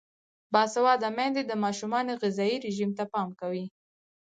[0.53, 3.65] باسواده میندې د ماشومانو غذايي رژیم ته پام کوي.